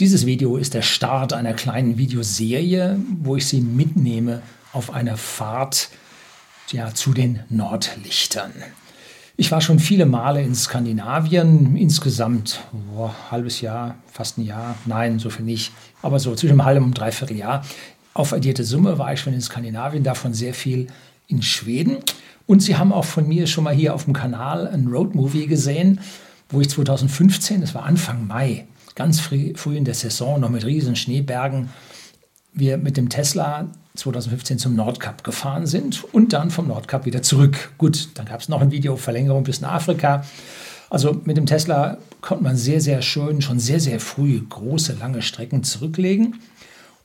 [0.00, 4.40] Dieses Video ist der Start einer kleinen Videoserie, wo ich Sie mitnehme
[4.72, 5.90] auf einer Fahrt
[6.70, 8.50] ja, zu den Nordlichtern.
[9.36, 15.18] Ich war schon viele Male in Skandinavien, insgesamt boah, halbes Jahr, fast ein Jahr, nein,
[15.18, 15.70] so viel nicht,
[16.00, 17.62] aber so zwischen einem halben und dreiviertel Jahr.
[18.14, 20.86] Auf addierte Summe war ich schon in Skandinavien, davon sehr viel
[21.28, 21.98] in Schweden.
[22.46, 26.00] Und Sie haben auch von mir schon mal hier auf dem Kanal ein Roadmovie gesehen,
[26.48, 28.64] wo ich 2015, das war Anfang Mai,
[29.00, 31.70] ganz früh, früh in der Saison, noch mit riesen Schneebergen,
[32.52, 37.72] wir mit dem Tesla 2015 zum Nordkap gefahren sind und dann vom Nordkap wieder zurück.
[37.78, 40.22] Gut, dann gab es noch ein Video, Verlängerung bis nach Afrika.
[40.90, 45.22] Also mit dem Tesla konnte man sehr, sehr schön, schon sehr, sehr früh große, lange
[45.22, 46.38] Strecken zurücklegen.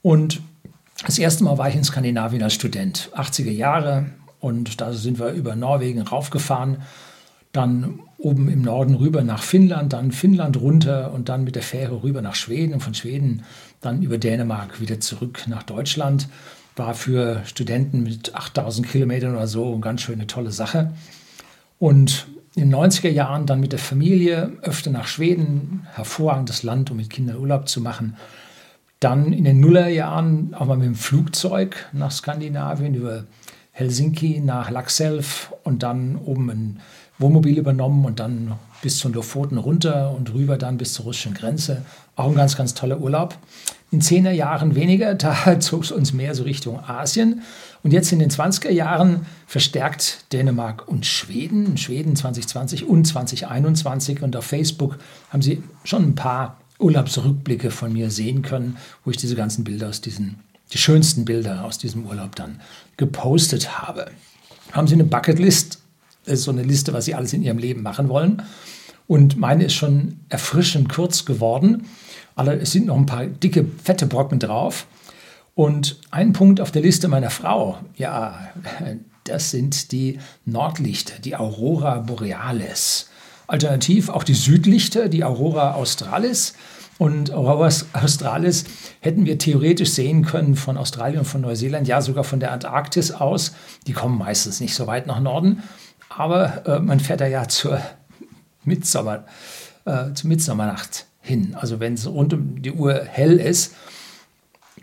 [0.01, 0.41] Und
[1.05, 4.07] das erste Mal war ich in Skandinavien als Student, 80er Jahre.
[4.41, 6.81] Und da sind wir über Norwegen raufgefahren
[7.55, 12.03] dann oben im Norden rüber nach Finnland, dann Finnland runter und dann mit der Fähre
[12.03, 13.43] rüber nach Schweden und von Schweden
[13.81, 16.27] dann über Dänemark wieder zurück nach Deutschland.
[16.75, 20.93] War für Studenten mit 8000 Kilometern oder so eine ganz schöne tolle Sache.
[21.79, 26.97] Und in den 90er Jahren dann mit der Familie öfter nach Schweden, hervorragendes Land, um
[26.97, 28.15] mit Kindern Urlaub zu machen.
[28.99, 33.25] Dann in den Nullerjahren auch mal mit dem Flugzeug nach Skandinavien über
[33.71, 36.79] Helsinki nach Laxelf und dann oben ein
[37.17, 41.83] Wohnmobil übernommen und dann bis zu Lofoten runter und rüber dann bis zur russischen Grenze.
[42.15, 43.37] Auch ein ganz, ganz toller Urlaub.
[43.91, 47.41] In 10er Jahren weniger, da zog es uns mehr so Richtung Asien.
[47.83, 54.21] Und jetzt in den 20er Jahren verstärkt Dänemark und Schweden, Schweden 2020 und 2021.
[54.21, 54.97] Und auf Facebook
[55.29, 59.89] haben Sie schon ein paar Urlaubsrückblicke von mir sehen können, wo ich diese ganzen Bilder
[59.89, 60.39] aus diesen,
[60.73, 62.59] die schönsten Bilder aus diesem Urlaub dann
[62.97, 64.07] gepostet habe.
[64.73, 65.79] Haben Sie eine Bucketlist
[66.25, 68.41] ist so eine Liste, was sie alles in ihrem Leben machen wollen.
[69.07, 71.85] Und meine ist schon erfrischend kurz geworden.
[72.35, 74.87] Aber es sind noch ein paar dicke, fette Brocken drauf.
[75.53, 78.49] Und ein Punkt auf der Liste meiner Frau, ja,
[79.23, 83.09] das sind die Nordlichter, die Aurora Borealis.
[83.47, 86.55] Alternativ auch die Südlichter, die Aurora Australis.
[86.97, 88.65] Und Aurora Australis
[88.99, 93.11] hätten wir theoretisch sehen können von Australien und von Neuseeland, ja sogar von der Antarktis
[93.11, 93.53] aus.
[93.87, 95.63] Die kommen meistens nicht so weit nach Norden.
[96.17, 97.79] Aber äh, man fährt da ja zur,
[98.63, 99.25] Mitsommer,
[99.85, 101.55] äh, zur Mitsommernacht hin.
[101.59, 103.75] Also wenn es rund um die Uhr hell ist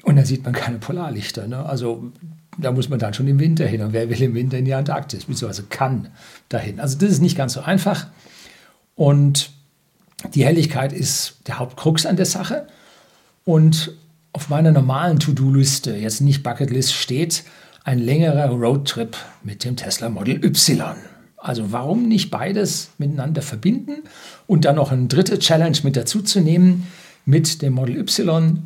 [0.03, 1.47] und da sieht man keine Polarlichter.
[1.47, 1.65] Ne?
[1.65, 2.13] Also
[2.59, 3.81] da muss man dann schon im Winter hin.
[3.83, 6.09] Und wer will im Winter in die Antarktis, beziehungsweise kann
[6.49, 6.81] dahin.
[6.81, 8.09] Also das ist nicht ganz so einfach.
[8.95, 9.51] Und
[10.35, 12.67] die Helligkeit ist der Hauptkrux an der Sache.
[13.45, 13.93] Und
[14.33, 17.45] auf meiner normalen To-Do-Liste, jetzt nicht Bucketlist, steht
[17.85, 20.97] ein längerer Roadtrip mit dem Tesla Model Y.
[21.43, 24.05] Also warum nicht beides miteinander verbinden
[24.47, 26.87] und dann noch eine dritte Challenge mit dazu zu nehmen,
[27.25, 28.63] mit dem Model Y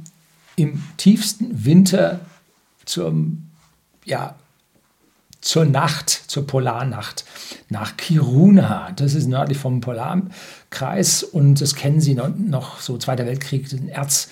[0.56, 2.20] im tiefsten Winter
[2.84, 3.48] zum,
[4.04, 4.34] ja,
[5.40, 7.24] zur Nacht, zur Polarnacht
[7.70, 8.92] nach Kiruna.
[8.94, 14.28] Das ist nördlich vom Polarkreis und das kennen Sie noch, so Zweiter Weltkrieg, den Erz.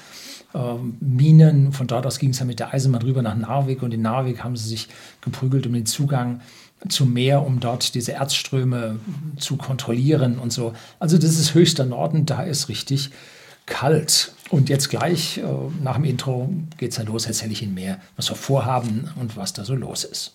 [1.00, 1.72] Minen.
[1.72, 4.44] Von dort aus ging es dann mit der Eisenbahn rüber nach Narvik und in Narvik
[4.44, 4.88] haben sie sich
[5.20, 6.42] geprügelt um den Zugang
[6.88, 8.98] zum Meer, um dort diese Erzströme
[9.38, 10.74] zu kontrollieren und so.
[10.98, 13.10] Also das ist höchster Norden, da ist richtig
[13.66, 14.32] kalt.
[14.50, 15.42] Und jetzt gleich äh,
[15.82, 19.36] nach dem Intro geht es dann los, erzähle ich Ihnen mehr, was wir vorhaben und
[19.36, 20.32] was da so los ist.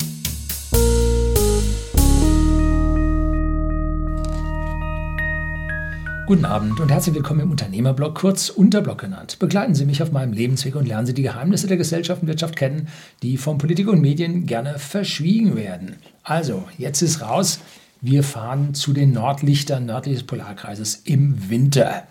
[6.29, 9.39] Guten Abend und herzlich willkommen im Unternehmerblog, kurz Unterblog genannt.
[9.39, 12.55] Begleiten Sie mich auf meinem Lebensweg und lernen Sie die Geheimnisse der Gesellschaft und Wirtschaft
[12.55, 12.87] kennen,
[13.23, 15.95] die von Politik und Medien gerne verschwiegen werden.
[16.21, 17.61] Also, jetzt ist raus.
[18.01, 22.03] Wir fahren zu den Nordlichtern nördlich des Polarkreises im Winter.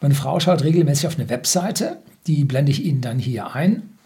[0.00, 3.98] Meine Frau schaut regelmäßig auf eine Webseite, die blende ich Ihnen dann hier ein.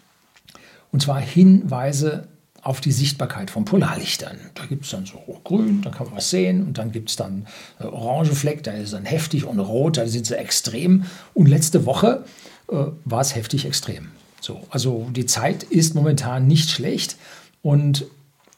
[0.91, 2.29] Und zwar Hinweise
[2.63, 4.37] auf die Sichtbarkeit von Polarlichtern.
[4.55, 7.17] Da gibt es dann so grün, da kann man was sehen und dann gibt es
[7.17, 7.45] dann
[7.79, 11.03] äh, orange Fleck, da ist dann heftig und rot, da sind sie extrem.
[11.33, 12.23] Und letzte Woche
[12.71, 14.11] äh, war es heftig extrem.
[14.39, 17.17] So, also die Zeit ist momentan nicht schlecht
[17.61, 18.05] und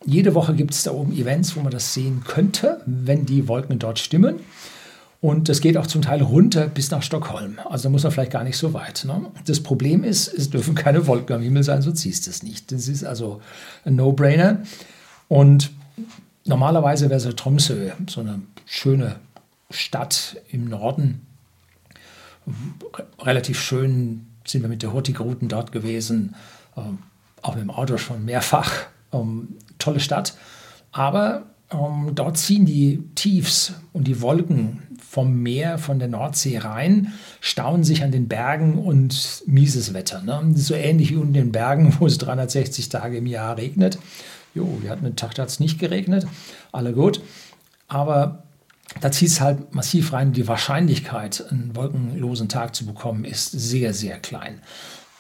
[0.06, 3.80] jede Woche gibt es da oben Events, wo man das sehen könnte, wenn die Wolken
[3.80, 4.40] dort stimmen.
[5.26, 7.58] Und das geht auch zum Teil runter bis nach Stockholm.
[7.68, 9.06] Also da muss man vielleicht gar nicht so weit.
[9.06, 9.26] Ne?
[9.48, 12.72] Das Problem ist, es dürfen keine Wolken am Himmel sein, sonst siehst du es nicht.
[12.72, 13.42] Das ist also
[13.86, 14.60] ein No-Brainer.
[15.28, 15.72] Und
[16.46, 19.16] normalerweise wäre es Tromsø, so eine schöne
[19.72, 21.26] Stadt im Norden.
[23.18, 26.36] Relativ schön sind wir mit der Hurtigruten dort gewesen,
[26.78, 27.00] ähm,
[27.42, 28.72] auch mit dem Auto schon mehrfach.
[29.12, 30.36] Ähm, tolle Stadt.
[30.92, 37.14] Aber Ähm, dort ziehen die Tiefs und die Wolken vom Meer, von der Nordsee rein,
[37.40, 40.22] stauen sich an den Bergen und mieses Wetter.
[40.22, 40.52] Ne?
[40.56, 43.98] So ähnlich wie unten in den Bergen, wo es 360 Tage im Jahr regnet.
[44.54, 46.28] Jo, wir hatten einen Tag, da hat es nicht geregnet.
[46.72, 47.22] Alle gut.
[47.88, 48.44] Aber
[49.02, 50.34] da zieht es halt massiv rein.
[50.34, 54.62] Die Wahrscheinlichkeit, einen wolkenlosen Tag zu bekommen, ist sehr, sehr klein.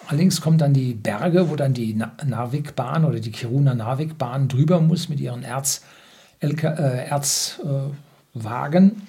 [0.07, 5.19] Allerdings kommen dann die Berge, wo dann die Narvik-Bahn oder die Kiruna-Narvik-Bahn drüber muss mit
[5.19, 5.81] ihren Erz,
[6.51, 9.01] äh, Erzwagen.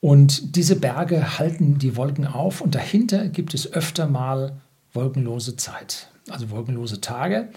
[0.00, 4.52] Und diese Berge halten die Wolken auf und dahinter gibt es öfter mal
[4.92, 7.48] wolkenlose Zeit, also wolkenlose Tage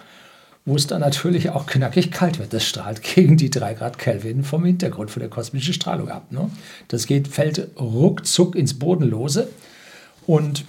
[0.66, 2.54] wo es dann natürlich auch knackig kalt wird.
[2.54, 6.32] Das strahlt gegen die 3 Grad Kelvin vom Hintergrund, von der kosmischen Strahlung ab.
[6.32, 6.50] Ne?
[6.88, 9.50] Das geht, fällt ruckzuck ins Bodenlose.
[10.28, 10.66] Und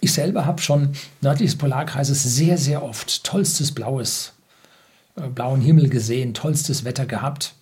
[0.00, 0.90] ich selber habe schon
[1.20, 4.33] nördlich des Polarkreises sehr, sehr oft tollstes blaues,
[5.14, 7.54] blauen Himmel gesehen, tollstes Wetter gehabt.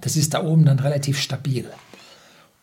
[0.00, 1.66] Das ist da oben dann relativ stabil.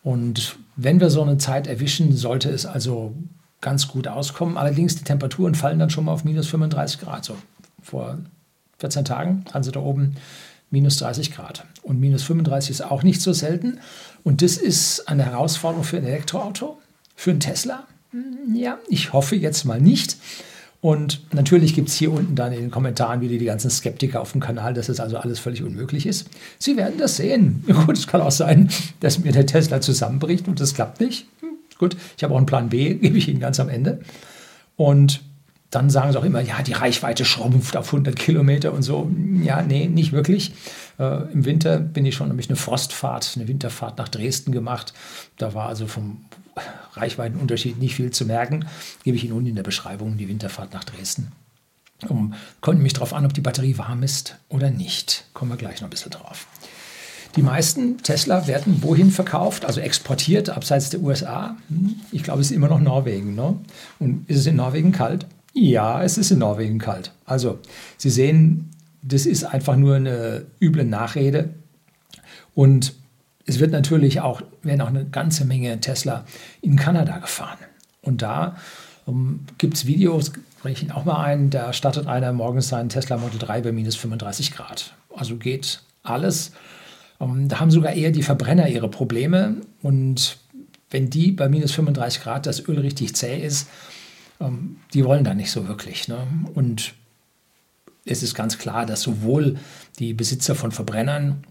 [0.02, 3.14] Und wenn wir so eine Zeit erwischen, sollte es also
[3.60, 4.58] ganz gut auskommen.
[4.58, 7.24] Allerdings die Temperaturen fallen dann schon mal auf minus 35 Grad.
[7.24, 7.36] So
[7.82, 8.18] vor
[8.78, 10.16] 14 Tagen hatten sie da oben
[10.70, 11.64] minus 30 Grad.
[11.82, 13.80] Und minus 35 ist auch nicht so selten.
[14.22, 16.78] Und das ist eine Herausforderung für ein Elektroauto,
[17.16, 17.84] für einen Tesla.
[18.10, 20.18] Hm, ja, ich hoffe jetzt mal nicht.
[20.84, 24.32] Und natürlich gibt es hier unten dann in den Kommentaren wieder die ganzen Skeptiker auf
[24.32, 26.28] dem Kanal, dass das also alles völlig unmöglich ist.
[26.58, 27.64] Sie werden das sehen.
[27.86, 28.68] Gut, es kann auch sein,
[29.00, 31.26] dass mir der Tesla zusammenbricht und das klappt nicht.
[31.40, 34.00] Hm, gut, ich habe auch einen Plan B, gebe ich Ihnen ganz am Ende.
[34.76, 35.22] Und
[35.70, 39.10] dann sagen sie auch immer, ja, die Reichweite schrumpft auf 100 Kilometer und so.
[39.42, 40.52] Ja, nee, nicht wirklich.
[40.98, 44.92] Äh, Im Winter bin ich schon, habe ich eine Frostfahrt, eine Winterfahrt nach Dresden gemacht.
[45.38, 46.18] Da war also vom
[46.94, 48.66] Reichweitenunterschied nicht viel zu merken.
[49.02, 51.32] Gebe ich Ihnen unten in der Beschreibung die Winterfahrt nach Dresden.
[52.08, 55.26] Um, konnten mich darauf an, ob die Batterie warm ist oder nicht.
[55.32, 56.46] Kommen wir gleich noch ein bisschen drauf.
[57.36, 61.56] Die meisten Tesla werden wohin verkauft, also exportiert, abseits der USA?
[61.68, 63.34] Hm, ich glaube, es ist immer noch Norwegen.
[63.34, 63.58] Ne?
[63.98, 65.26] Und ist es in Norwegen kalt?
[65.52, 67.12] Ja, es ist in Norwegen kalt.
[67.24, 67.58] Also,
[67.96, 68.70] Sie sehen,
[69.02, 71.50] das ist einfach nur eine üble Nachrede.
[72.54, 72.94] Und
[73.46, 76.24] es wird natürlich auch, werden auch eine ganze Menge Tesla
[76.62, 77.58] in Kanada gefahren.
[78.02, 78.56] Und da
[79.06, 80.32] um, gibt es Videos,
[80.62, 83.72] bringe ich Ihnen auch mal ein, da startet einer morgens seinen Tesla Model 3 bei
[83.72, 84.94] minus 35 Grad.
[85.14, 86.52] Also geht alles.
[87.18, 89.56] Um, da haben sogar eher die Verbrenner ihre Probleme.
[89.82, 90.38] Und
[90.90, 93.68] wenn die bei minus 35 Grad das Öl richtig zäh ist,
[94.40, 96.08] ähm, die wollen da nicht so wirklich.
[96.08, 96.26] Ne?
[96.54, 96.94] Und
[98.06, 99.56] es ist ganz klar, dass sowohl
[99.98, 101.44] die Besitzer von Verbrennern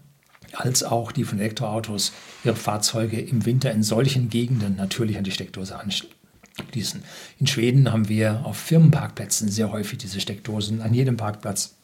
[0.56, 2.12] als auch die von Elektroautos
[2.44, 7.02] ihre Fahrzeuge im Winter in solchen Gegenden natürlich an die Steckdose anschließen.
[7.38, 10.82] In Schweden haben wir auf Firmenparkplätzen sehr häufig diese Steckdosen.
[10.82, 11.74] An jedem Parkplatz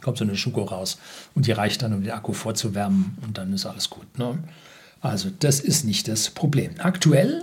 [0.00, 0.98] kommt so eine Schuko raus
[1.34, 4.18] und die reicht dann, um den Akku vorzuwärmen und dann ist alles gut.
[4.18, 4.38] Ne?
[5.00, 6.72] Also das ist nicht das Problem.
[6.78, 7.42] Aktuell,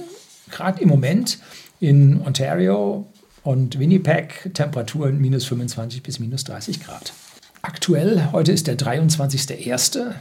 [0.52, 1.40] gerade im Moment,
[1.80, 3.08] in Ontario
[3.44, 7.14] und Winnipeg Temperaturen minus 25 bis minus 30 Grad.
[7.62, 10.14] Aktuell, heute ist der 23.01.,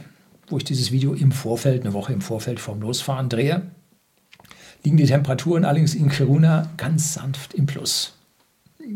[0.47, 3.63] wo ich dieses Video im Vorfeld, eine Woche im Vorfeld vorm Losfahren drehe,
[4.83, 8.13] liegen die Temperaturen allerdings in Kiruna ganz sanft im Plus.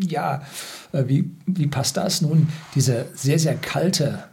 [0.07, 0.44] Ja,
[0.92, 2.22] äh, wie, wie passt das?
[2.22, 4.24] Nun, diese sehr, sehr kalte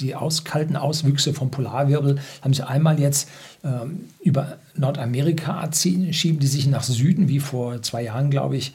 [0.00, 3.28] die aus, kalten Auswüchse vom Polarwirbel haben sie einmal jetzt
[3.64, 8.74] ähm, über Nordamerika ziehen, schieben die sich nach Süden, wie vor zwei Jahren, glaube ich,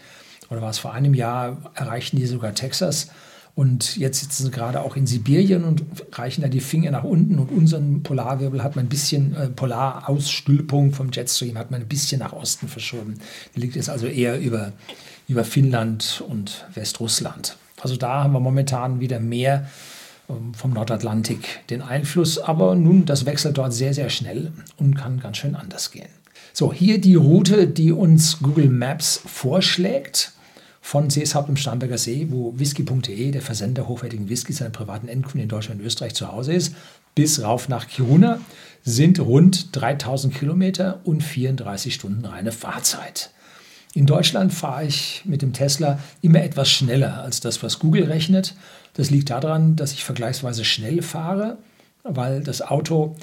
[0.50, 3.10] oder war es vor einem Jahr, erreichten die sogar Texas.
[3.54, 7.38] Und jetzt sitzen sie gerade auch in Sibirien und reichen da die Finger nach unten.
[7.38, 12.20] Und unseren Polarwirbel hat man ein bisschen, äh, Polarausstülpung vom Jetstream hat man ein bisschen
[12.20, 13.20] nach Osten verschoben.
[13.54, 14.72] Der liegt jetzt also eher über,
[15.28, 17.58] über Finnland und Westrussland.
[17.82, 19.68] Also da haben wir momentan wieder mehr
[20.30, 22.38] ähm, vom Nordatlantik den Einfluss.
[22.38, 26.10] Aber nun, das wechselt dort sehr, sehr schnell und kann ganz schön anders gehen.
[26.54, 30.34] So, hier die Route, die uns Google Maps vorschlägt.
[30.82, 35.48] Von Seeshaupt im Starnberger See, wo whisky.de, der Versender hochwertigen Whiskys seiner privaten Endkunden in
[35.48, 36.76] Deutschland und Österreich zu Hause ist,
[37.16, 38.40] bis rauf nach Kiruna
[38.84, 43.32] sind rund 3000 Kilometer und 34 Stunden reine Fahrzeit.
[43.94, 48.56] In Deutschland fahre ich mit dem Tesla immer etwas schneller als das, was Google rechnet.
[48.94, 51.58] Das liegt daran, dass ich vergleichsweise schnell fahre,
[52.04, 53.16] weil das Auto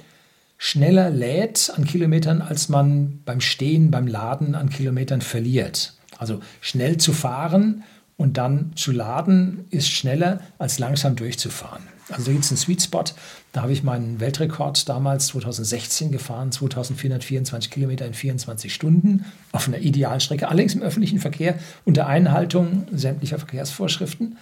[0.58, 5.94] schneller lädt an Kilometern, als man beim Stehen, beim Laden an Kilometern verliert.
[6.18, 7.84] Also schnell zu fahren
[8.16, 11.84] und dann zu laden ist schneller, als langsam durchzufahren.
[12.10, 13.04] Also da gibt es einen Sweet Spot.
[13.52, 19.78] Da habe ich meinen Weltrekord damals 2016 gefahren, 2424 Kilometer in 24 Stunden auf einer
[19.78, 24.36] Idealstrecke, allerdings im öffentlichen Verkehr unter Einhaltung sämtlicher Verkehrsvorschriften.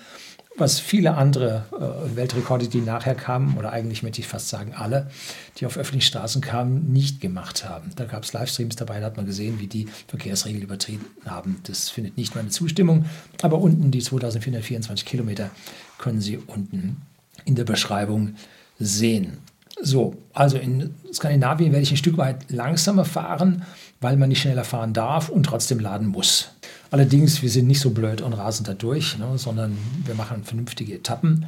[0.58, 5.10] Was viele andere äh, Weltrekorde, die nachher kamen, oder eigentlich möchte ich fast sagen alle,
[5.58, 7.90] die auf öffentlichen Straßen kamen, nicht gemacht haben.
[7.96, 11.60] Da gab es Livestreams dabei, da hat man gesehen, wie die Verkehrsregeln übertreten haben.
[11.64, 13.06] Das findet nicht meine Zustimmung,
[13.42, 15.50] aber unten die 2424 Kilometer
[15.98, 17.02] können Sie unten
[17.44, 18.34] in der Beschreibung
[18.78, 19.38] sehen.
[19.82, 23.62] So, also in Skandinavien werde ich ein Stück weit langsamer fahren,
[24.00, 26.50] weil man nicht schneller fahren darf und trotzdem laden muss.
[26.90, 30.94] Allerdings, wir sind nicht so blöd und rasen da durch, ne, sondern wir machen vernünftige
[30.94, 31.46] Etappen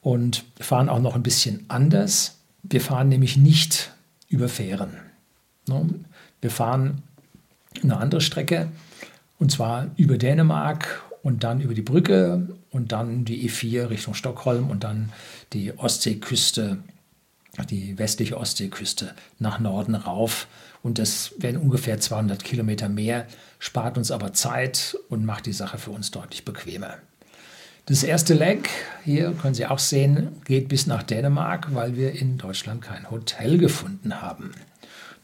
[0.00, 2.36] und fahren auch noch ein bisschen anders.
[2.62, 3.92] Wir fahren nämlich nicht
[4.28, 4.92] über Fähren.
[5.68, 5.88] Ne.
[6.40, 7.02] Wir fahren
[7.82, 8.68] eine andere Strecke
[9.38, 14.70] und zwar über Dänemark und dann über die Brücke und dann die E4 Richtung Stockholm
[14.70, 15.12] und dann
[15.52, 16.78] die Ostseeküste,
[17.64, 20.46] die westliche Ostseeküste nach Norden rauf.
[20.82, 23.26] Und das werden ungefähr 200 Kilometer mehr,
[23.58, 26.96] spart uns aber Zeit und macht die Sache für uns deutlich bequemer.
[27.86, 28.70] Das erste Leg,
[29.04, 33.58] hier können Sie auch sehen, geht bis nach Dänemark, weil wir in Deutschland kein Hotel
[33.58, 34.52] gefunden haben.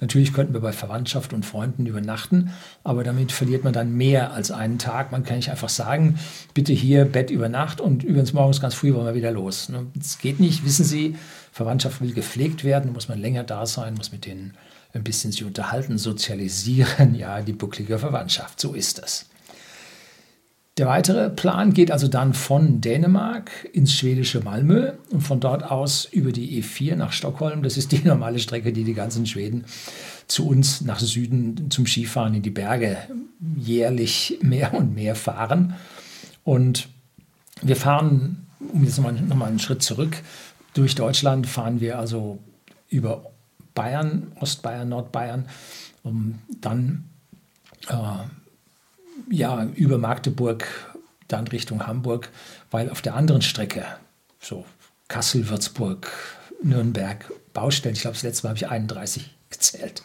[0.00, 2.50] Natürlich könnten wir bei Verwandtschaft und Freunden übernachten,
[2.84, 5.10] aber damit verliert man dann mehr als einen Tag.
[5.10, 6.18] Man kann nicht einfach sagen,
[6.52, 9.70] bitte hier Bett über Nacht und übrigens morgens ganz früh wollen wir wieder los.
[9.70, 9.86] Ne?
[9.94, 11.16] Das geht nicht, wissen Sie.
[11.56, 14.52] Verwandtschaft will gepflegt werden, muss man länger da sein, muss mit denen
[14.92, 17.14] ein bisschen sich unterhalten, sozialisieren.
[17.14, 19.24] Ja, die bucklige Verwandtschaft, so ist das.
[20.76, 26.04] Der weitere Plan geht also dann von Dänemark ins schwedische Malmö und von dort aus
[26.04, 27.62] über die E4 nach Stockholm.
[27.62, 29.64] Das ist die normale Strecke, die die ganzen Schweden
[30.26, 32.98] zu uns nach Süden zum Skifahren in die Berge
[33.56, 35.72] jährlich mehr und mehr fahren.
[36.44, 36.88] Und
[37.62, 40.18] wir fahren, um jetzt nochmal noch mal einen Schritt zurück,
[40.76, 42.38] durch Deutschland fahren wir also
[42.88, 43.30] über
[43.74, 45.48] Bayern, Ostbayern, Nordbayern,
[46.02, 47.08] um dann
[47.88, 47.94] äh,
[49.30, 50.66] ja, über Magdeburg
[51.28, 52.30] dann Richtung Hamburg,
[52.70, 53.84] weil auf der anderen Strecke,
[54.40, 54.64] so
[55.08, 56.10] Kassel, Würzburg,
[56.62, 60.02] Nürnberg, Baustellen, ich glaube, das letzte Mal habe ich 31 gezählt.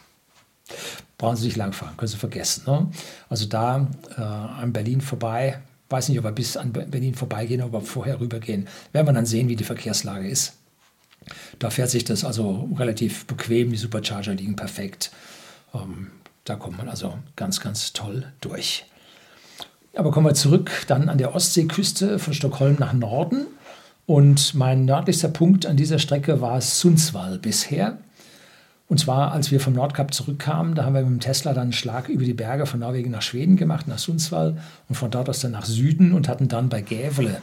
[1.18, 2.64] Brauchen Sie nicht langfahren, können Sie vergessen.
[2.66, 2.90] Ne?
[3.30, 7.82] Also da äh, an Berlin vorbei, weiß nicht, ob wir bis an Berlin vorbeigehen, aber
[7.82, 10.54] vorher rübergehen, werden wir dann sehen, wie die Verkehrslage ist.
[11.60, 15.12] Da fährt sich das also relativ bequem, die Supercharger liegen perfekt.
[15.74, 16.08] Ähm,
[16.46, 18.86] da kommt man also ganz, ganz toll durch.
[19.96, 23.46] Aber kommen wir zurück dann an der Ostseeküste von Stockholm nach Norden.
[24.06, 27.98] Und mein nördlichster Punkt an dieser Strecke war Sundsvall bisher.
[28.88, 31.74] Und zwar, als wir vom Nordkap zurückkamen, da haben wir mit dem Tesla dann einen
[31.74, 34.58] Schlag über die Berge von Norwegen nach Schweden gemacht, nach Sundsvall
[34.90, 37.42] und von dort aus dann nach Süden und hatten dann bei Gävle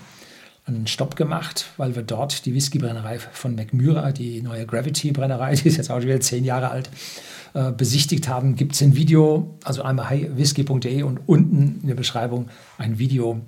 [0.69, 5.77] einen Stopp gemacht, weil wir dort die Whiskybrennerei von McMyra, die neue Gravity-Brennerei, die ist
[5.77, 6.91] jetzt auch schon wieder zehn Jahre alt,
[7.55, 12.49] äh, besichtigt haben, gibt es ein Video, also einmal highwhisky.de und unten in der Beschreibung
[12.77, 13.41] ein Video,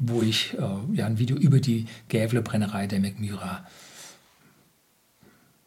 [0.00, 3.66] wo ich äh, ja ein Video über die Gävle-Brennerei der McMyra,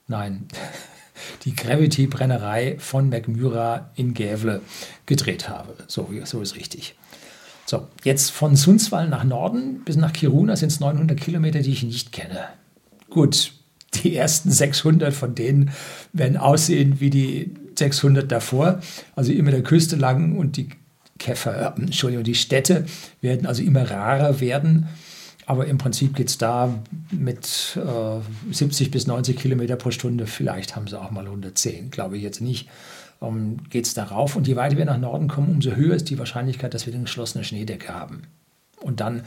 [0.08, 0.48] nein,
[1.46, 4.62] die Gravity-Brennerei von McMyra in Gävle
[5.06, 5.76] gedreht habe.
[5.88, 6.96] So, so ist richtig.
[7.70, 11.84] So, jetzt von Sundsvall nach Norden bis nach Kiruna sind es 900 Kilometer, die ich
[11.84, 12.46] nicht kenne.
[13.12, 13.52] Gut,
[13.94, 15.70] die ersten 600 von denen
[16.12, 18.80] werden aussehen wie die 600 davor,
[19.16, 20.70] also immer der Küste lang und die
[21.20, 22.88] Käfer, äh, Entschuldigung, die Städte
[23.22, 24.88] werden also immer rarer werden.
[25.46, 26.74] Aber im Prinzip geht es da
[27.12, 30.26] mit äh, 70 bis 90 Kilometer pro Stunde.
[30.26, 32.68] Vielleicht haben sie auch mal 110, glaube ich jetzt nicht.
[33.22, 34.36] Ähm, geht es darauf.
[34.36, 37.04] Und je weiter wir nach Norden kommen, umso höher ist die Wahrscheinlichkeit, dass wir eine
[37.04, 38.24] geschlossene Schneedecke haben.
[38.82, 39.24] Und dann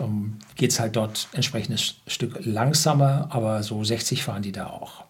[0.00, 4.66] ähm, geht es halt dort entsprechend ein Stück langsamer, aber so 60 fahren die da
[4.66, 5.04] auch.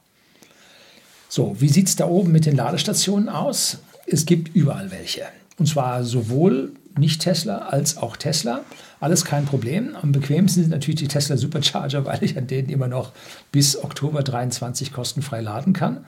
[1.29, 3.79] So, wie sieht es da oben mit den Ladestationen aus?
[4.07, 5.23] Es gibt überall welche.
[5.59, 8.61] Und zwar sowohl nicht Tesla als auch Tesla.
[9.01, 9.97] Alles kein Problem.
[10.01, 13.13] Am bequemsten sind natürlich die Tesla Supercharger, weil ich an denen immer noch
[13.53, 16.05] bis Oktober 23 kostenfrei laden kann.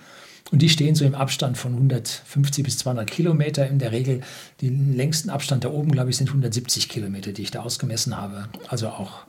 [0.50, 3.66] Und die stehen so im Abstand von 150 bis 200 Kilometer.
[3.66, 4.22] In der Regel,
[4.62, 8.48] den längsten Abstand da oben, glaube ich, sind 170 Kilometer, die ich da ausgemessen habe.
[8.68, 9.26] Also auch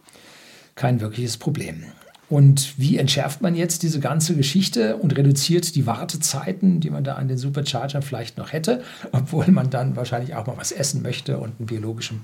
[0.76, 1.84] kein wirkliches Problem.
[2.30, 7.16] Und wie entschärft man jetzt diese ganze Geschichte und reduziert die Wartezeiten, die man da
[7.16, 11.40] an den Superchargern vielleicht noch hätte, obwohl man dann wahrscheinlich auch mal was essen möchte
[11.40, 12.22] und einen biologischen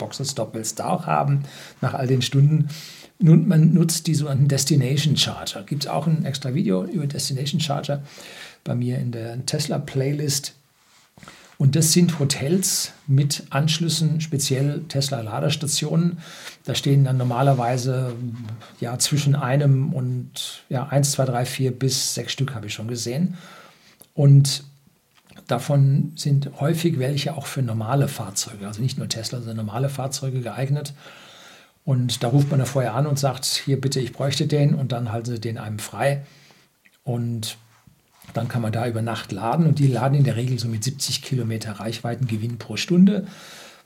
[0.53, 1.41] es da auch haben,
[1.81, 2.69] nach all den Stunden.
[3.19, 5.63] Nun, man nutzt die sogenannten Destination Charger.
[5.63, 8.03] Gibt es auch ein extra Video über Destination Charger
[8.63, 10.53] bei mir in der Tesla-Playlist.
[11.57, 16.17] Und das sind Hotels mit Anschlüssen, speziell Tesla-Ladestationen.
[16.65, 18.13] Da stehen dann normalerweise
[18.81, 22.89] ja, zwischen einem und ja, eins, zwei, drei, vier bis sechs Stück habe ich schon
[22.89, 23.37] gesehen.
[24.13, 24.63] Und
[25.47, 30.41] davon sind häufig welche auch für normale Fahrzeuge, also nicht nur Tesla, sondern normale Fahrzeuge
[30.41, 30.93] geeignet.
[31.85, 34.91] Und da ruft man da vorher an und sagt, hier bitte, ich bräuchte den und
[34.91, 36.25] dann halten sie den einem frei.
[37.03, 37.57] Und
[38.33, 40.83] dann kann man da über Nacht laden und die laden in der Regel so mit
[40.83, 43.27] 70 Kilometer Reichweitengewinn pro Stunde.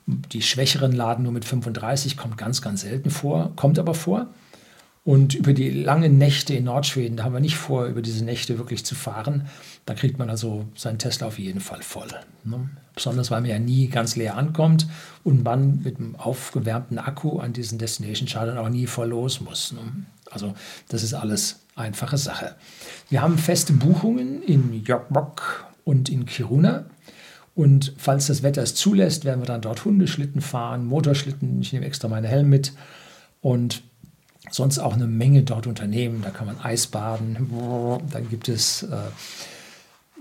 [0.08, 4.28] Die schwächeren laden nur mit 35, kommt ganz, ganz selten vor, kommt aber vor.
[5.06, 8.58] Und über die langen Nächte in Nordschweden, da haben wir nicht vor, über diese Nächte
[8.58, 9.48] wirklich zu fahren.
[9.86, 12.10] Da kriegt man also seinen Tesla auf jeden Fall voll.
[12.44, 12.70] Ne?
[12.94, 14.88] Besonders weil man ja nie ganz leer ankommt
[15.24, 19.72] und man mit einem aufgewärmten Akku an diesen Destination Chartern auch nie voll los muss.
[19.72, 19.80] Ne?
[20.30, 20.54] Also
[20.90, 22.56] das ist alles einfache Sache.
[23.10, 26.86] Wir haben feste Buchungen in Jokbok und in Kiruna.
[27.56, 31.62] Und falls das Wetter es zulässt, werden wir dann dort Hundeschlitten fahren, Motorschlitten.
[31.62, 32.74] Ich nehme extra meinen Helm mit.
[33.42, 33.84] Und
[34.52, 36.22] sonst auch eine Menge dort Unternehmen.
[36.22, 38.00] Da kann man Eisbaden.
[38.12, 38.98] Dann gibt es äh,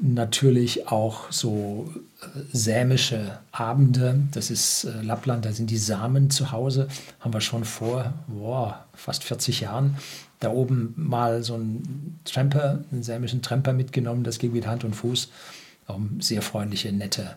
[0.00, 1.92] natürlich auch so
[2.23, 4.20] äh, sämische Abende.
[4.32, 6.88] Das ist äh, Lappland, da sind die Samen zu Hause.
[7.20, 9.97] Haben wir schon vor boah, fast 40 Jahren
[10.40, 14.25] da oben mal so einen Tramper, einen sämischen Tramper mitgenommen.
[14.25, 15.30] Das ging mit Hand und Fuß.
[15.87, 17.37] Auch sehr freundliche, nette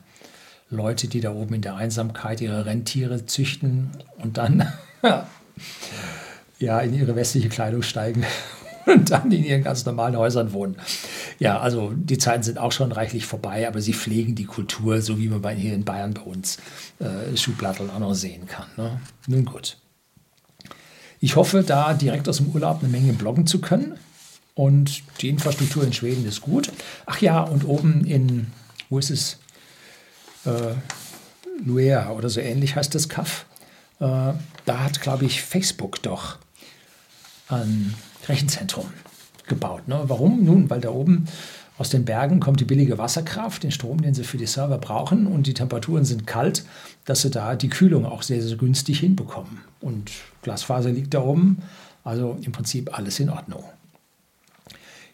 [0.69, 4.71] Leute, die da oben in der Einsamkeit ihre Rentiere züchten und dann
[6.61, 8.23] ja, in ihre westliche Kleidung steigen
[8.85, 10.77] und dann in ihren ganz normalen Häusern wohnen.
[11.39, 15.19] Ja, also die Zeiten sind auch schon reichlich vorbei, aber sie pflegen die Kultur, so
[15.19, 16.57] wie man hier in Bayern bei uns
[16.99, 18.67] äh, Schuhplatteln auch noch sehen kann.
[18.77, 19.01] Ne?
[19.27, 19.77] Nun gut.
[21.19, 23.97] Ich hoffe, da direkt aus dem Urlaub eine Menge bloggen zu können.
[24.53, 26.71] Und die Infrastruktur in Schweden ist gut.
[27.05, 28.47] Ach ja, und oben in,
[28.89, 29.37] wo ist es?
[30.45, 30.75] Äh,
[31.63, 33.45] Luea oder so ähnlich heißt das Kaff.
[33.99, 34.33] Äh,
[34.65, 36.37] da hat, glaube ich, Facebook doch
[37.51, 37.93] ein
[38.27, 38.86] Rechenzentrum
[39.48, 39.88] gebaut.
[39.88, 40.01] Ne?
[40.08, 40.43] Warum?
[40.43, 41.27] Nun, weil da oben
[41.77, 45.25] aus den Bergen kommt die billige Wasserkraft, den Strom, den sie für die Server brauchen
[45.25, 46.63] und die Temperaturen sind kalt,
[47.05, 49.62] dass sie da die Kühlung auch sehr, sehr günstig hinbekommen.
[49.79, 50.12] Und
[50.43, 51.63] Glasfaser liegt da oben,
[52.03, 53.63] also im Prinzip alles in Ordnung.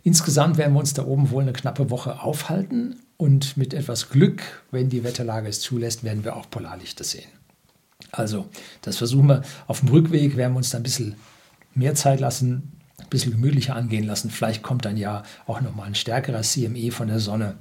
[0.03, 4.41] Insgesamt werden wir uns da oben wohl eine knappe Woche aufhalten und mit etwas Glück,
[4.71, 7.29] wenn die Wetterlage es zulässt, werden wir auch Polarlichter sehen.
[8.11, 8.47] Also,
[8.81, 9.41] das versuchen wir.
[9.67, 11.15] Auf dem Rückweg werden wir uns da ein bisschen
[11.77, 14.29] mehr Zeit lassen, ein bisschen gemütlicher angehen lassen.
[14.29, 17.55] Vielleicht kommt dann ja auch nochmal ein stärkerer CME von der Sonne.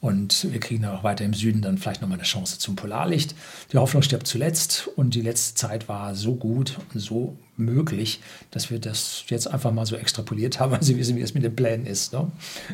[0.00, 3.34] Und wir kriegen dann auch weiter im Süden dann vielleicht nochmal eine Chance zum Polarlicht.
[3.72, 8.20] Die Hoffnung stirbt zuletzt und die letzte Zeit war so gut und so möglich,
[8.52, 11.42] dass wir das jetzt einfach mal so extrapoliert haben, weil Sie wissen, wie es mit
[11.42, 12.12] den Plänen ist.
[12.12, 12.30] Ne?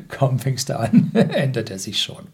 [0.09, 2.27] Kaum fängst du an, ändert er sich schon.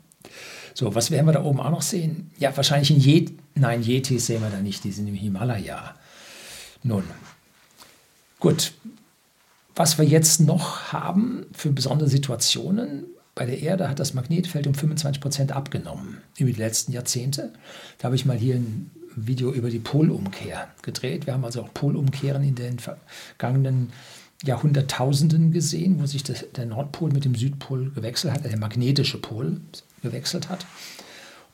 [0.74, 2.30] So, was werden wir da oben auch noch sehen?
[2.38, 3.36] Ja, wahrscheinlich in Yeti.
[3.54, 5.94] Nein, Yetis sehen wir da nicht, die sind im Himalaya.
[6.82, 7.04] Nun,
[8.40, 8.72] Gut,
[9.74, 14.74] was wir jetzt noch haben für besondere Situationen, bei der Erde hat das Magnetfeld um
[14.74, 17.52] 25 Prozent abgenommen über die letzten Jahrzehnte.
[17.98, 21.26] Da habe ich mal hier ein Video über die Polumkehr gedreht.
[21.26, 23.92] Wir haben also auch Polumkehren in den vergangenen
[24.42, 29.60] Jahrhunderttausenden gesehen, wo sich das, der Nordpol mit dem Südpol gewechselt hat, der magnetische Pol
[30.02, 30.66] gewechselt hat.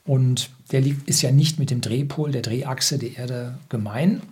[0.05, 4.23] Und der liegt, ist ja nicht mit dem Drehpol, der Drehachse der Erde gemein,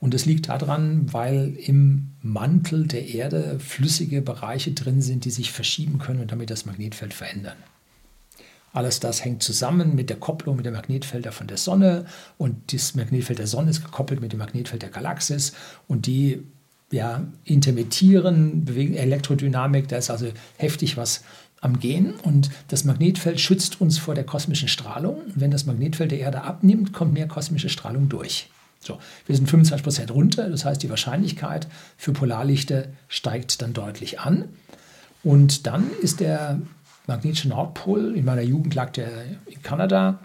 [0.00, 5.52] und das liegt daran, weil im Mantel der Erde flüssige Bereiche drin sind, die sich
[5.52, 7.56] verschieben können und damit das Magnetfeld verändern.
[8.72, 12.06] Alles das hängt zusammen mit der Kopplung mit den Magnetfeldern von der Sonne
[12.38, 15.52] und das Magnetfeld der Sonne ist gekoppelt mit dem Magnetfeld der Galaxis
[15.86, 16.44] und die
[16.92, 21.22] ja, intermittieren, bewegen Elektrodynamik, da ist also heftig was
[21.60, 25.20] am Gehen und das Magnetfeld schützt uns vor der kosmischen Strahlung.
[25.34, 28.48] wenn das Magnetfeld der Erde abnimmt, kommt mehr kosmische Strahlung durch.
[28.82, 34.20] So, wir sind 25 Prozent runter, das heißt, die Wahrscheinlichkeit für Polarlichter steigt dann deutlich
[34.20, 34.48] an.
[35.22, 36.60] Und dann ist der
[37.06, 39.10] magnetische Nordpol, in meiner Jugend lag der
[39.46, 40.20] in Kanada,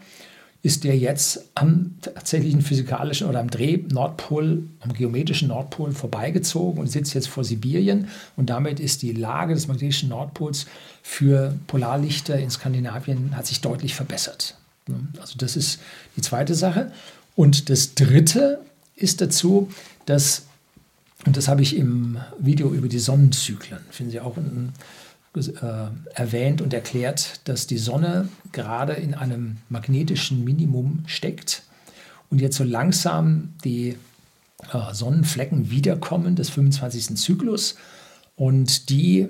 [0.65, 7.13] ist der jetzt am tatsächlichen physikalischen oder am Dreh-Nordpol, am geometrischen Nordpol vorbeigezogen und sitzt
[7.13, 8.07] jetzt vor Sibirien.
[8.35, 10.65] Und damit ist die Lage des magnetischen Nordpols
[11.03, 14.57] für Polarlichter in Skandinavien hat sich deutlich verbessert.
[15.19, 15.79] Also das ist
[16.15, 16.91] die zweite Sache.
[17.35, 18.61] Und das Dritte
[18.95, 19.69] ist dazu,
[20.05, 20.45] dass,
[21.25, 24.73] und das habe ich im Video über die Sonnenzyklen, finden Sie auch unten
[25.35, 31.63] äh, erwähnt und erklärt, dass die Sonne gerade in einem magnetischen Minimum steckt
[32.29, 33.97] und jetzt so langsam die
[34.71, 37.17] äh, Sonnenflecken wiederkommen des 25.
[37.17, 37.75] Zyklus
[38.37, 39.27] und die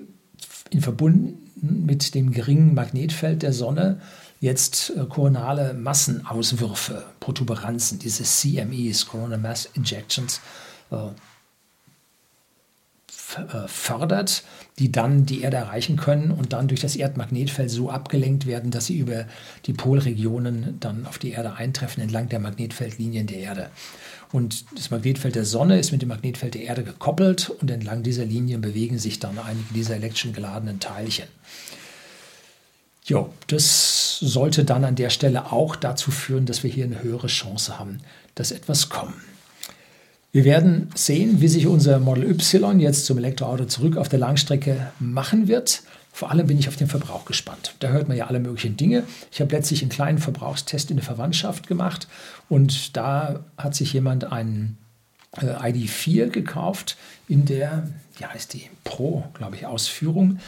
[0.70, 4.00] in Verbund mit dem geringen Magnetfeld der Sonne
[4.46, 10.40] jetzt äh, koronale Massenauswürfe, Protuberanzen, diese CMEs, Coronal Mass Injections,
[10.92, 10.96] äh,
[13.38, 14.44] äh, fördert,
[14.78, 18.86] die dann die Erde erreichen können und dann durch das Erdmagnetfeld so abgelenkt werden, dass
[18.86, 19.26] sie über
[19.66, 23.70] die Polregionen dann auf die Erde eintreffen, entlang der Magnetfeldlinien der Erde.
[24.32, 28.26] Und das Magnetfeld der Sonne ist mit dem Magnetfeld der Erde gekoppelt und entlang dieser
[28.26, 31.28] Linien bewegen sich dann einige dieser elektrischen geladenen Teilchen.
[33.06, 37.28] Jo, das sollte dann an der Stelle auch dazu führen, dass wir hier eine höhere
[37.28, 38.00] Chance haben,
[38.36, 39.14] dass etwas kommt.
[40.32, 44.92] Wir werden sehen, wie sich unser Model Y jetzt zum Elektroauto zurück auf der Langstrecke
[45.00, 45.84] machen wird.
[46.12, 47.76] Vor allem bin ich auf den Verbrauch gespannt.
[47.80, 49.04] Da hört man ja alle möglichen Dinge.
[49.32, 52.10] Ich habe letztlich einen kleinen Verbrauchstest in der Verwandtschaft gemacht
[52.50, 54.78] und da hat sich jemand einen
[55.38, 56.98] äh, ID4 gekauft
[57.30, 60.40] in der, wie heißt die, Pro, glaube ich, Ausführung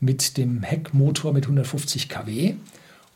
[0.00, 2.54] mit dem Heckmotor mit 150 kW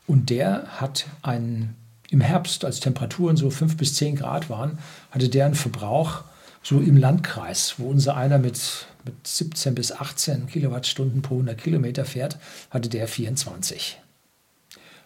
[0.07, 1.75] und der hat einen
[2.09, 4.79] im Herbst, als Temperaturen so 5 bis 10 Grad waren,
[5.11, 6.23] hatte der einen Verbrauch
[6.61, 12.03] so im Landkreis, wo unser einer mit, mit 17 bis 18 Kilowattstunden pro 100 Kilometer
[12.03, 12.37] fährt,
[12.69, 13.97] hatte der 24.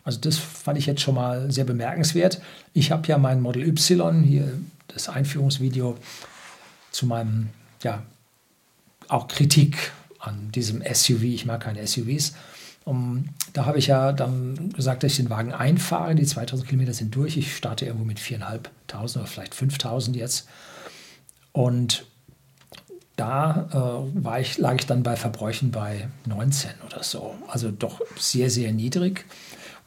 [0.04, 2.42] Also das fand ich jetzt schon mal sehr bemerkenswert.
[2.74, 4.52] Ich habe ja mein Model Y, hier
[4.88, 5.98] das Einführungsvideo
[6.92, 7.50] zu meinem,
[7.84, 8.04] ja,
[9.08, 11.24] auch Kritik an diesem SUV.
[11.24, 12.34] Ich mag keine SUVs.
[12.86, 16.14] Um, da habe ich ja dann gesagt, dass ich den Wagen einfahre.
[16.14, 17.36] Die 2000 Kilometer sind durch.
[17.36, 20.48] Ich starte irgendwo mit 4.500 oder vielleicht 5.000 jetzt.
[21.52, 22.06] Und
[23.16, 27.34] da äh, war ich, lag ich dann bei Verbräuchen bei 19 oder so.
[27.48, 29.26] Also doch sehr, sehr niedrig.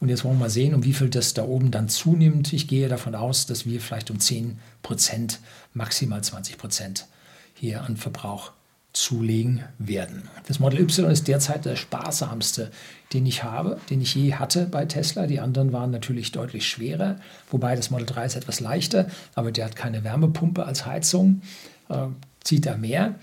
[0.01, 2.51] Und jetzt wollen wir mal sehen, um wie viel das da oben dann zunimmt.
[2.51, 5.39] Ich gehe davon aus, dass wir vielleicht um 10 Prozent,
[5.73, 7.05] maximal 20 Prozent
[7.53, 8.51] hier an Verbrauch
[8.93, 10.23] zulegen werden.
[10.47, 12.71] Das Model Y ist derzeit der sparsamste,
[13.13, 15.27] den ich habe, den ich je hatte bei Tesla.
[15.27, 17.17] Die anderen waren natürlich deutlich schwerer,
[17.51, 21.41] wobei das Model 3 ist etwas leichter, aber der hat keine Wärmepumpe als Heizung,
[21.89, 22.07] äh,
[22.43, 23.15] zieht da mehr.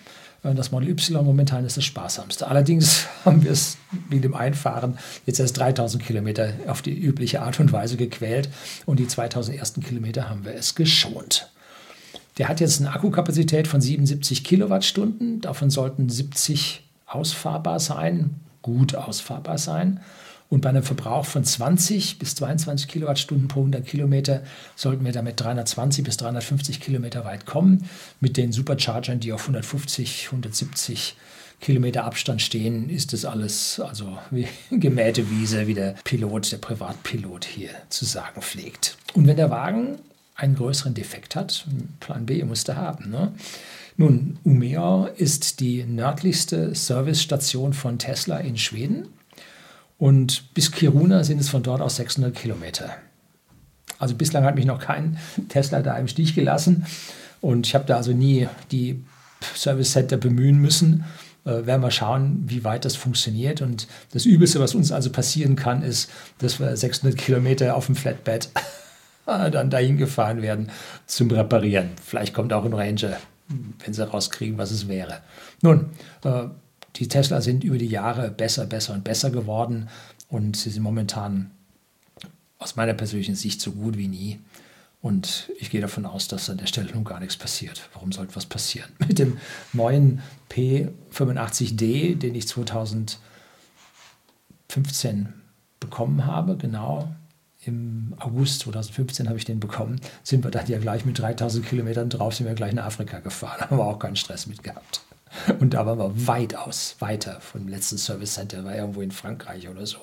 [0.44, 2.46] Äh, das Model Y momentan ist das sparsamste.
[2.46, 3.76] Allerdings haben wir es
[4.08, 8.48] mit dem Einfahren jetzt erst 3000 Kilometer auf die übliche Art und Weise gequält
[8.86, 11.50] und die 2000 ersten Kilometer haben wir es geschont.
[12.38, 15.40] Der hat jetzt eine Akkukapazität von 77 Kilowattstunden.
[15.40, 20.00] Davon sollten 70 ausfahrbar sein, gut ausfahrbar sein.
[20.48, 24.42] Und bei einem Verbrauch von 20 bis 22 Kilowattstunden pro 100 Kilometer
[24.76, 27.88] sollten wir damit 320 bis 350 Kilometer weit kommen.
[28.20, 31.16] Mit den Superchargern, die auf 150, 170
[31.60, 37.44] Kilometer Abstand stehen, ist das alles also wie gemähte Wiese, wie der Pilot, der Privatpilot
[37.44, 38.98] hier zu sagen pflegt.
[39.14, 39.98] Und wenn der Wagen
[40.36, 41.66] einen größeren Defekt hat,
[42.00, 43.10] Plan B musst du haben.
[43.10, 43.32] Ne?
[43.96, 49.08] Nun, Umeå ist die nördlichste Servicestation von Tesla in Schweden
[49.98, 52.90] und bis Kiruna sind es von dort aus 600 Kilometer.
[53.98, 55.18] Also bislang hat mich noch kein
[55.48, 56.84] Tesla da im Stich gelassen
[57.40, 59.02] und ich habe da also nie die
[59.54, 61.04] Service Center bemühen müssen.
[61.44, 63.62] Äh, werden wir schauen, wie weit das funktioniert.
[63.62, 67.94] Und das Übelste, was uns also passieren kann, ist, dass wir 600 Kilometer auf dem
[67.94, 68.50] Flatbed
[69.26, 70.70] dann dahin gefahren werden
[71.06, 71.90] zum Reparieren.
[72.02, 73.16] Vielleicht kommt auch ein Ranger,
[73.84, 75.20] wenn sie rauskriegen, was es wäre.
[75.62, 75.90] Nun,
[76.24, 76.44] äh,
[76.96, 79.88] die Tesla sind über die Jahre besser, besser und besser geworden
[80.28, 81.50] und sie sind momentan
[82.58, 84.40] aus meiner persönlichen Sicht so gut wie nie.
[85.02, 87.88] Und ich gehe davon aus, dass an der Stelle nun gar nichts passiert.
[87.92, 88.90] Warum sollte was passieren?
[89.06, 89.38] Mit dem
[89.72, 93.18] neuen P85D, den ich 2015
[95.78, 97.14] bekommen habe, genau,
[97.66, 102.08] im August 2015 habe ich den bekommen, sind wir dann ja gleich mit 3000 Kilometern
[102.08, 105.02] drauf, sind wir gleich nach Afrika gefahren, haben wir auch keinen Stress mit gehabt.
[105.58, 109.84] Und da waren wir weitaus weiter vom letzten Service Center, war irgendwo in Frankreich oder
[109.84, 109.98] so.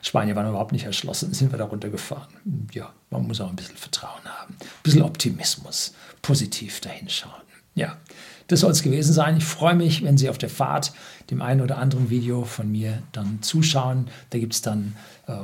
[0.00, 2.34] Spanien war überhaupt nicht erschlossen, sind wir da runtergefahren.
[2.72, 7.42] Ja, man muss auch ein bisschen Vertrauen haben, ein bisschen Optimismus, positiv dahinschauen.
[7.74, 7.96] Ja,
[8.48, 9.38] das soll es gewesen sein.
[9.38, 10.92] Ich freue mich, wenn Sie auf der Fahrt
[11.30, 14.08] dem einen oder anderen Video von mir dann zuschauen.
[14.30, 14.94] Da gibt es dann
[15.26, 15.36] äh,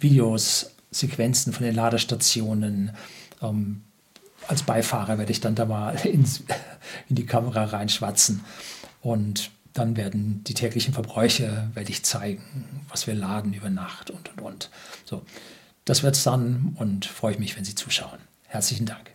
[0.00, 2.92] Videos, Sequenzen von den Ladestationen.
[3.42, 3.82] Ähm,
[4.46, 6.42] als Beifahrer werde ich dann da mal ins,
[7.08, 8.44] in die Kamera reinschwatzen
[9.00, 14.28] und dann werden die täglichen Verbräuche, werde ich zeigen, was wir laden über Nacht und
[14.30, 14.70] und und.
[15.04, 15.22] So,
[15.84, 18.18] das wird es dann und freue ich mich, wenn Sie zuschauen.
[18.46, 19.10] Herzlichen Dank.